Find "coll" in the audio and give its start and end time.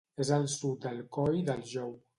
1.19-1.41